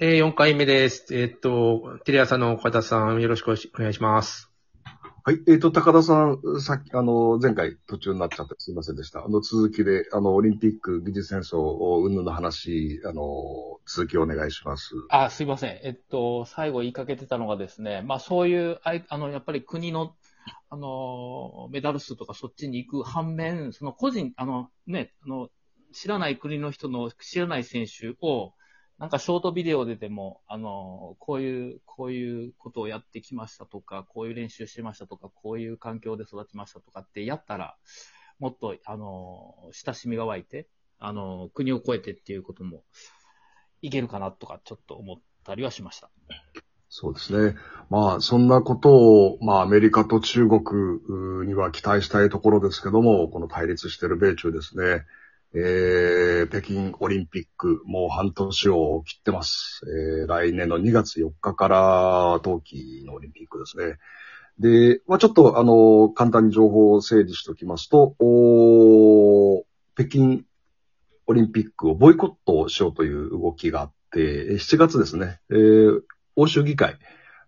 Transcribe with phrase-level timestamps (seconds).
[0.00, 1.06] えー、4回目です。
[1.10, 4.48] えーっと、テレ朝の岡田さん、よろしくお願いします。
[5.24, 5.40] はい。
[5.48, 9.24] えっ、と、高田さん、さっき、あの、前回途中になっちゃってすいませんでした。
[9.24, 14.94] あの、続きで、あの、オリンピック技術戦争を、うんぬんの話、あの、続きお願いします。
[15.08, 15.80] あ、すいません。
[15.82, 20.14] えっと、最後言いかけてたのがですね、まあそういう、あいあの、やっぱり国の、
[20.70, 25.48] あの、メダル数とかそっちに行く反面、その個人、あの、ね、あの、
[25.92, 28.52] 知らない国の人の知らない選手を、
[28.98, 37.76] なんかショートビデオででも、あの、こういう、こういうことをやってきましたとか、こういう練習してましたとか、こういう環境で育ちましたとかってやったら、
[38.40, 40.68] もっと、あの、親しみが湧いて、
[40.98, 42.82] あの、国を越えてっていうことも、
[43.82, 46.10] いけるかなとか、ちょっと思ったりはしました。
[46.88, 47.54] そうですね。
[47.90, 55.04] まあ、そんなことを、まあ、アメリカと中国には期待したいところですけども、この対立している米中ですね。
[55.54, 59.80] えー、北京オリンピック、もう半年を切ってます。
[60.20, 63.98] えー、来年の2月4日から冬季のオリンピックですね。
[64.58, 70.42] で、まあちょっと、あの、簡単に情報を整理しておきますと、お北京
[71.26, 76.00] オリンピックをボイコットしようという動きがあって、7月ですね、えー
[76.40, 76.96] 欧州議会、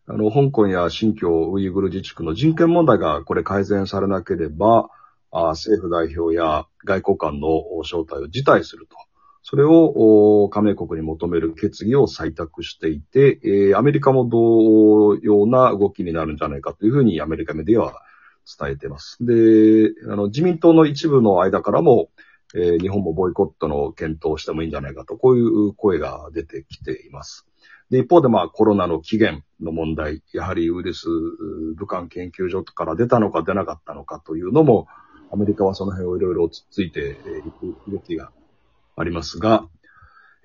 [0.09, 4.91] あの、香港や新疆ウイグル自治区の人権問題がこれ改善されなければ、
[5.33, 8.97] 政府代表や外交官の招待を辞退すると。
[9.43, 18.03] それを加盟国に求める決議を採択していて、えーアメリカも同様な動きになるんじゃないかというふうにアメリカメディアは
[18.59, 19.17] 伝えています。
[19.21, 22.11] で、あの、自民党の一部の間からも、
[22.55, 27.47] えー日本もボイコットの検討をしてもいいんじゃないかと、こういう声が出てきています。
[27.91, 31.07] で、一方でまあコロナの起源の問題、やはりウイルス
[31.77, 34.87] 武漢研究所から出たのか出なかったのかというのも、
[35.33, 37.15] アメリカはその辺をいろいろつついてい
[37.53, 38.33] く動きが
[38.97, 39.65] ありますが、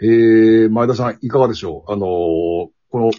[0.01, 1.91] えー、前田さんいかがでしょう？
[1.91, 3.11] あのーこの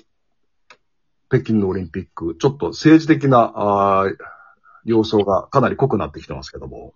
[1.29, 4.17] 北京のオリンピック、ちょっと政治的なあー
[4.85, 6.95] 様相がかなり濃くなってきてますけども、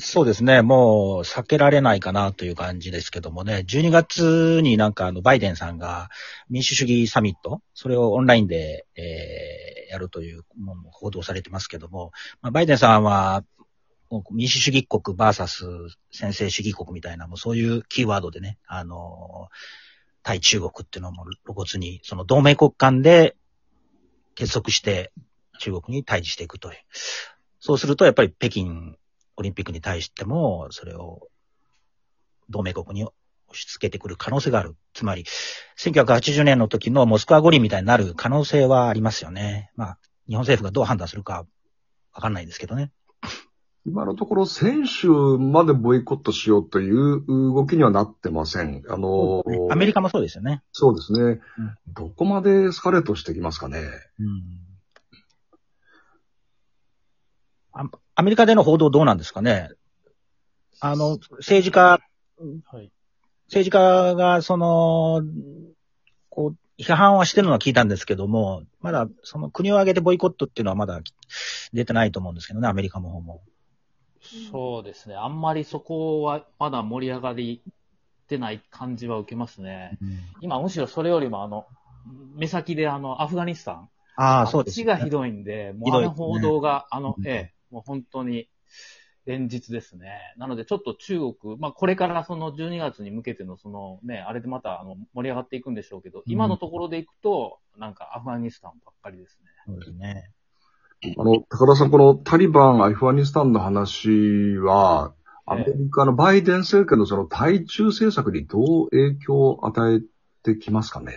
[0.00, 0.62] そうですね。
[0.62, 3.64] もう避けられないかなという感じですけどもね。
[3.66, 6.08] 12月になんかあのバイデンさんが
[6.50, 12.12] 民主主義サミット、それをオンラインで、えーやるというものも報道されてますけども、
[12.42, 13.42] まあ、バイデンさんは
[14.30, 15.64] 民主主義国バーサス
[16.10, 19.48] 先制主義国みたいな、もうそういうキーワードでね、あの
[20.22, 23.36] 対中国っていうのも露骨に、その同盟国間で
[24.34, 25.12] 結束して
[25.58, 26.78] 中国に対峙していくという。
[27.60, 28.96] そうするとやっぱり北京
[29.36, 31.28] オリンピックに対しても、それを
[32.48, 33.14] 同盟国に押
[33.52, 34.76] し付けてくる可能性がある。
[34.94, 35.24] つまり、
[35.78, 39.70] 1980年の時のモスクワ五輪みたいになる可能性はありますよね。
[39.76, 39.98] まあ、
[40.28, 41.46] 日本政府がどう判断するか
[42.12, 42.90] わかんないですけどね。
[43.88, 48.82] 今のところ選手までボイコットしようという動きにはなってません。
[48.88, 50.62] あのーアメリカもそうですよね。
[50.72, 51.40] そうですね。
[51.88, 53.80] どこまでエスカレートしてきますかね。
[54.18, 54.68] うん
[57.72, 57.84] あ
[58.16, 59.70] アメリカでの報道どうなんですかね
[60.80, 62.00] あの、政治家、
[62.66, 62.90] はい。
[63.46, 65.22] 政治家が、その、
[66.28, 71.00] こう、批判はしてるのは聞いたんですけども、まだ、その国を挙げてボイコットっていうのはまだ
[71.72, 73.42] 出てないと思うんですけどね、アメリカの方も。
[74.22, 75.14] そうですね。
[75.14, 79.98] あんまりそこはまだ盛り上がりってない感じは受けますね。
[80.40, 81.66] 今むしろそれよりもあの、
[82.36, 83.88] 目先であの、アフガニスタン。
[84.16, 88.48] ああ、そうです、あっちがひどいんで、もうあの報道が、あのう、んええ、もう本当に
[89.24, 90.34] 連日ですね。
[90.36, 99.50] なのでちょっと中国、まあこれからその12月に向けてのそのね、あれでまたあの盛り上がっていくんでしょうけど、今のところでいくと、なんかアフガニスタンばっかりですね。
[99.66, 100.32] そうですね。
[101.16, 105.14] あの、高田さん、このタリバン、アフガニスタンの話は、
[105.46, 110.00] アメリカのバイデン政権のその対中政策にどう影響を与え
[110.42, 111.12] てきますかね？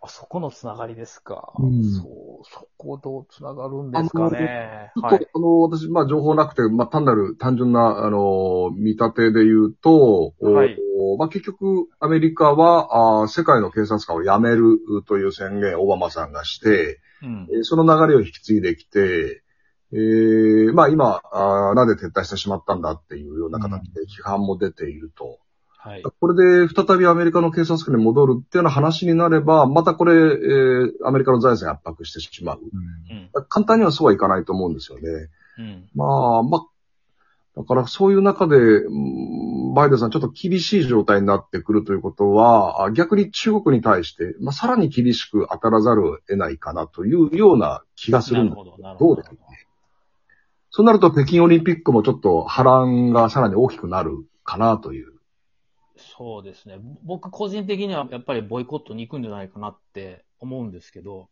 [0.00, 1.52] あそこのつながりですか。
[1.58, 4.92] うんそう、そこどうつながるんですかね。
[4.94, 5.26] はい。
[5.34, 17.48] あの、私、まあ、情報なくて、まあ、単なる単純な、あの、見立てで言うと、はいおまあ、結局、アメリカは、あ世界の警察官を辞めるという宣言をオバマさんがして、うん。
[17.52, 19.42] えーその流れを引き継いできて、
[19.92, 25.38] えーまあ今あー、なぜ撤退してしまったんだっていうような形で批判も出ていると。
[25.80, 26.02] はい。
[26.02, 32.60] これで再びアメリカの警察官に戻るっていうような話になれば、またこれ、えーアメリカの財政圧迫してしまう。
[32.60, 33.30] うん。
[33.48, 35.30] 簡単にはそうはいかないと思うんですよね。
[35.58, 35.88] うん。
[35.94, 36.60] まあ、まあ、
[37.58, 48.56] だからそういう中で、うんバイデンさんちょっと厳しい状態になってくるということは、あ逆に中国に対して、まあ、さらに厳しく当たらざるを得ないかなというような気がするんだ。
[48.56, 49.14] なるほど、なるほど。
[49.16, 49.40] どうですかね。
[50.70, 55.12] そうなると北京オリンピックもちょっと波乱がさらに大きくなるかなという。
[55.96, 56.78] そうですね。
[57.04, 61.28] 僕個人的にはやっぱりボイコットに行くんじゃないかなって思うんですけど、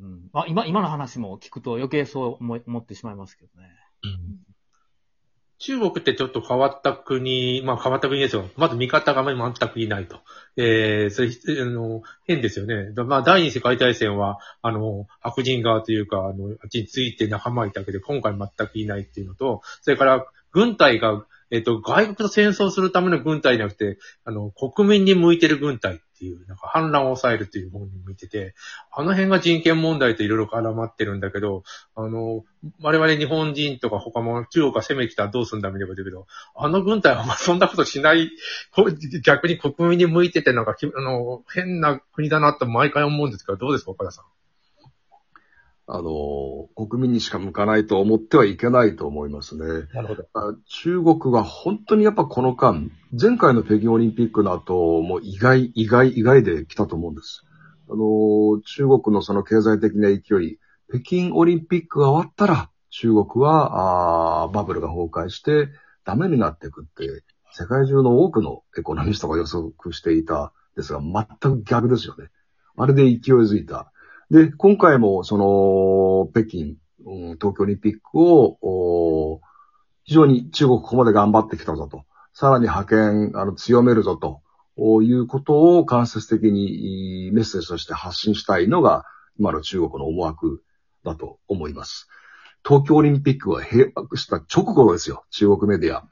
[0.00, 3.68] うんまあ、今、今の話も聞くと余計そう思い思ってしまいますけどね。
[5.58, 8.48] 中国ってちょっと変わった国、まあ変わった国ですよ。
[8.56, 10.18] まず味方が全くいないと。
[10.56, 12.92] えー、それ、あの、変ですよね。
[13.04, 28.54] まあ第二次世界大戦は、あの、白人側というか、あの、あっちについて仲間いたけど、今回全くいないっていうのと、それから軍隊が、えっ、と、外国と戦争するための軍隊じゃなくて、あの、国民に向いてる軍隊っていう、なんか反乱を抑えるという本に見てて、
[28.90, 31.62] あの辺が人権問題といろいろ絡まってるんだけど、
[31.94, 32.42] あの、
[32.80, 38.30] 我々日本人とか他も中国が攻めてきたらどうすんだみたいなこと言うけど、あの軍隊はまあそんなことしない、
[39.22, 44.24] 逆に国民に向いててなんか、あの、変な国だなって毎回思うんですけど、どうですか、岡田さん？
[45.88, 49.86] あの、国民にしか向かないと思ってはいけないと思いますね。
[49.94, 50.26] なるほど。
[50.34, 57.44] あ中国は本当にやっぱこの間、前回の北京オリンピックの後、もう意外、意外、意外で来たと思うんです。
[57.88, 65.68] あの、中国のその経済的な勢い、北京オリンピックが終わったら、中国は、あーバブルが崩壊して
[66.04, 67.22] ダメになっていくって、
[67.52, 72.28] 世界中の多くのエコノミストが予測していたですが、全く逆ですよね。
[72.76, 73.92] あれで勢いづいた。
[74.30, 76.76] で、今回も、その、北京、
[77.38, 79.40] 東京オリンピックを、
[80.04, 82.04] 非常に中国ここまで頑張ってきたぞと。
[82.32, 84.42] さらに派遣、あの、強めるぞと。
[84.78, 89.04] いうことを間接的にメッセージとして発信したいのが、
[89.38, 90.62] 今の中国の思惑
[91.04, 92.08] だと思います。
[92.66, 96.06] 東京オリンピックが閉幕した直後ですよ、中国メディア。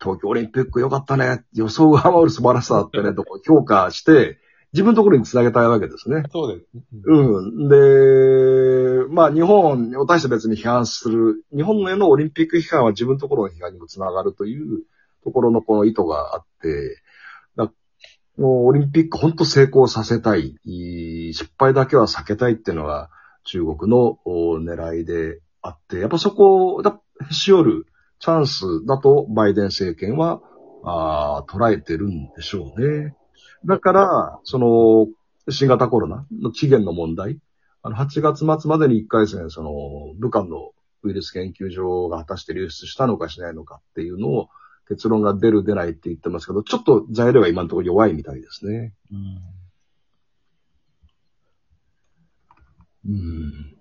[0.00, 4.38] 東京オリンピック良かったね、予想が上回る素晴らしさだったね、と評価して、
[4.72, 6.24] 自分のところにつなげたいわけですね。
[6.32, 6.66] そうです。
[7.04, 7.68] うん。
[7.68, 14.84] で、まあ日本を対して別に批判する、日本へのオリンピック批判は自分のところの批判にもつながるという
[15.24, 17.02] ところのこの意図があって、
[17.56, 17.70] だ
[18.38, 23.10] もうオリンピック本当成功させたい、失敗だけは避けたいっていうのが
[23.44, 26.98] 中国のお狙いであって、やっぱそこをだ
[27.28, 27.86] へし折る
[28.20, 30.40] チャンスだとバイデン政権は
[30.84, 33.14] あー捉えてるんでしょうね。
[33.66, 35.08] だから、その、
[35.50, 37.38] 新型コロナの起源の問題、
[37.82, 39.70] あの、8月末までに1回戦、その、
[40.18, 40.72] 武漢の
[41.02, 44.48] ウイルス研究所が果たして流出したのかしないのかっていうのを、
[44.88, 48.94] 結論が出る出ないって言ってますけど、ちょっと材料が今のところ弱いみたいですね。
[49.10, 49.38] うん
[53.04, 53.76] うん。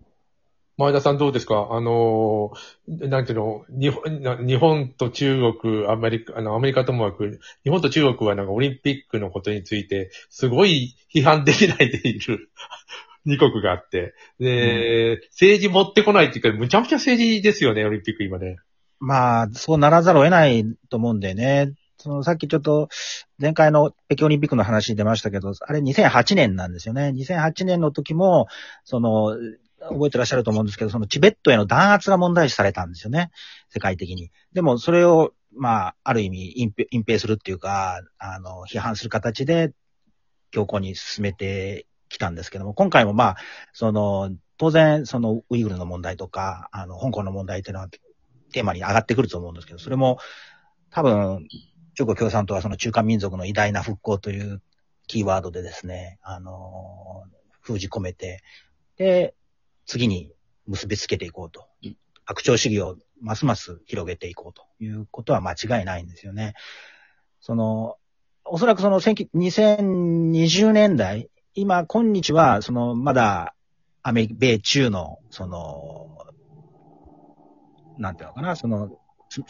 [0.77, 1.67] 前田さんどうですか？
[1.71, 12.49] あのー、なんていうの、日本、な日本と中国、アメリカ、あの、アメリカともなく、日本と中国はなんかオリンピックのことについて、すごい批判できないでいる
[13.25, 18.57] 二国があって、で、政治持ってこないっていうか、むちゃくちゃ政治ですよね、オリンピック今ね。
[18.99, 21.73] まあ、そうならざるを得ないと思うんでね。
[21.97, 22.89] そのさっきちょっと
[23.39, 27.13] 前回の北京オリンピックの話出ましたけど、あれ2008年なんですよね。
[27.15, 28.47] 2008年の時も、
[28.85, 29.37] その、
[29.89, 33.31] 覚えてらっしゃると思うんですけど、そのチベットへの弾圧が問題視されたんですよね。
[33.69, 34.31] 世界的に。
[34.53, 39.73] でもそれを、まあ、ある意味隠蔽隠蔽するっていうか、あの、批判する形で
[40.51, 43.37] 強硬に進めてきたんですけども、今回もまあ、
[43.73, 47.89] その、当然、そのウイグルの問題とか、あの、香港の問題っていうのは
[48.51, 50.19] テーマに上がってくると思うんですけど、それも
[50.91, 51.47] 多分、
[51.95, 54.61] 中国共産党はその中華民族の偉大な復興という
[55.07, 57.23] キーワードでですね、あの、
[57.61, 58.41] 封じ込めて、
[58.97, 59.33] で、
[59.91, 60.31] 次に
[60.67, 61.67] 結びつけていこうと。
[62.23, 66.53] 拡張主義をますます広げていこうということは間違いないんですよね。
[67.41, 67.97] その、
[68.45, 73.53] おそらくその19 2020年代、今、今日は、その、まだ、
[74.01, 76.17] アメ米中の、その、
[77.97, 78.97] なんていうのかな、その、
[79.29, 79.43] つ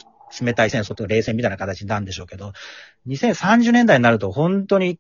[0.44, 2.54] 冷たい戦争とか冷戦みたいな形なんでしょうけど、
[3.06, 5.00] 2030年代になると本当に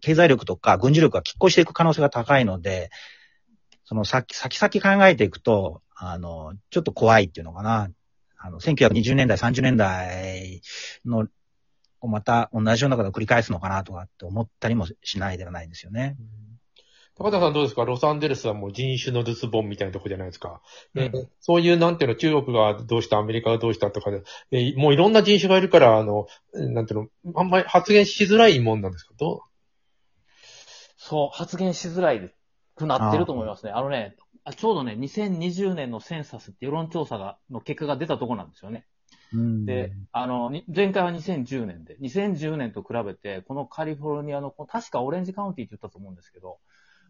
[0.00, 2.90] 経済力とか軍事力が拮抗していく可能性が高いので、
[3.90, 7.90] その先、先々考えていくと、あの、ちょっと怖いっていうのかな。
[8.38, 10.62] あの、1920年代、30年代
[11.04, 11.26] の、
[12.00, 16.14] また同じようなことを繰り返すのかなとかって思ったりもしないではないんですよね。
[17.16, 17.84] 高田さんどうですか？
[17.84, 20.62] ロサンゼルスはもう人種のルスボンみたいなとこじゃないですか。
[20.94, 21.10] うん。
[21.10, 29.14] でそういう、なんていうの、中国がどうした、アメリカがどうしたとかで、でもういろんな人種がいるから、あの、なんていうの、あんまり発言しづらいもんなんですか？
[29.18, 29.42] ど
[30.96, 32.32] そう、発言しづらい
[32.80, 33.72] くなってると思いますね。
[33.72, 38.86] あのね、あちょうどね、2020年のセンサスって世論調査が、の結果が出たとこなんですよね。
[39.32, 46.58] うんで、あの、に前回は2010年で、2010年と比べて、このカリフォルニアの、確かオレンジカウンティって言ったと思うんですけど、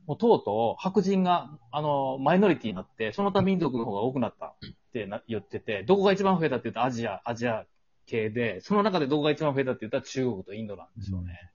[0.06, 4.52] もうとうとう白人が、あの、マイノリティになって、その他民族の方が多くなったっ
[4.92, 7.64] てな言ってて、どこが一番増えたって言うとアジア、アジア
[8.06, 11.52] 系で、その中でどこが一番増えたって言ったら中国とインドなんですよね。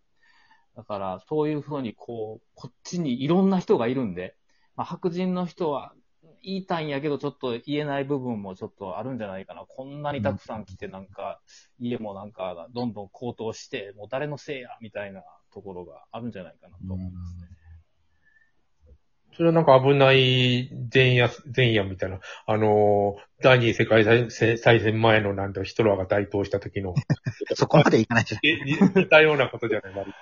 [0.76, 4.36] だから、そういうふうに、こう、こっちにいろんな人がいるんで、
[4.76, 5.94] まあ、白人の人は
[6.44, 9.66] 言いたいんやけど、ちょっと言えない部分もちょっとあるんじゃないかな。
[9.68, 11.40] こんなにたくさん来て、なんか、
[11.80, 17.56] 家もなんか、どんどん高騰して、もう誰のせいや、みたいなところがあるんじゃないかなと思いますね。
[19.36, 26.96] それはなんか危ない前夜、前夜みたいな、あのー、第二次世界大戦前のなんてヒトラーが台頭した時の、
[27.54, 28.42] そこまでいかないじゃん。
[28.48, 30.18] え似似たようなことじゃない、割と。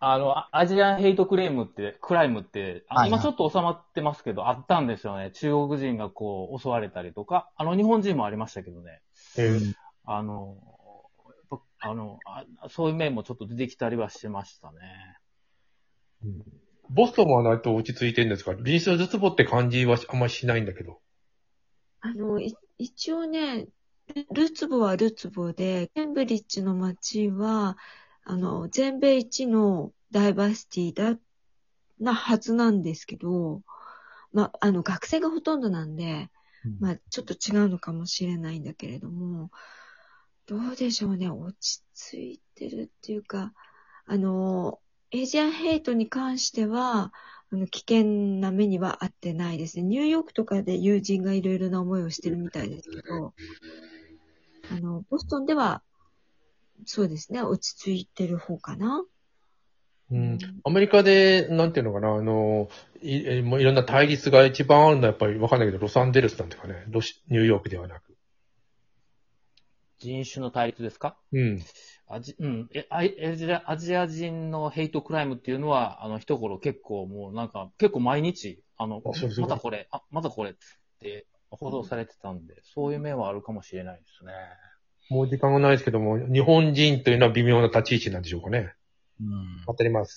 [0.00, 5.30] あの、あアジアンヘイトクレームって、クライムって、今ちょっと収まってますけど、あったんですよね。
[5.32, 9.00] 中国人がこう、襲われたりとか、あの、日本人もありましたけどね。
[9.36, 9.74] えー
[10.10, 10.56] あの、
[11.80, 14.78] あのあ、そういう面もちょっと出てきたりはしてましたね。
[16.88, 18.54] ボストンは割と落ち着いてるんですか？
[18.54, 21.00] 臨床絶望って感じはあんまりしないんだけど。
[22.00, 23.66] あの、い一応ね、
[24.14, 27.76] ルルツボはルツボで、ケンブリッジの街は、
[28.28, 31.18] あの、全米一のダイバーシティだ、
[31.98, 33.62] なはずなんですけど、
[34.32, 36.30] まあ、あの、学生がほとんどなんで、
[36.78, 39.50] まあ、ちょっと違うのかもしれないんだけれども、
[40.46, 43.54] どうでしょうね、落ち着いてるっていうか、
[44.06, 44.78] あの、
[45.10, 47.14] エイジアンヘイトに関しては、
[47.50, 48.04] あの、危険
[48.40, 49.84] な目には合ってないですね。
[49.84, 53.32] ニューヨークとかで友人がいろいろな思いをしてるみたいですけど、
[54.70, 55.82] あの、ボストンでは、
[56.86, 59.04] そうですね、落ち着いてる方かな。
[60.10, 60.38] うん。
[60.64, 62.68] アメリカで、なんていうのかな、あの、
[63.02, 68.16] いえもういろんな対立が一番あるのはやっぱりわかんないけど、ロサンゼルスなんていうかね、ロシニューヨークではなく。
[69.98, 71.18] 人種の対立ですか？
[71.32, 71.62] うん。
[72.06, 72.68] アジ、うん。
[72.72, 73.04] え、ア
[73.36, 80.54] ジアアジア人のヘイトクライムっていうのは、あの、一頃結構もうなんか、結構毎日、あの、あまたこれ、あ、またこれっ
[81.00, 84.32] て報道されてたんで、そういう面はあるかもしれないですね。
[85.08, 88.74] もう時間がないですけども、日本人というのは微妙な立ち位置なんでしょうかね。
[89.20, 90.16] うん当たります。